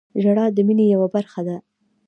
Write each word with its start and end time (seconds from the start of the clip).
•ژړا 0.21 0.45
د 0.55 0.57
مینې 0.67 0.85
یوه 0.93 1.07
برخه 1.15 1.41
ده. 1.47 1.57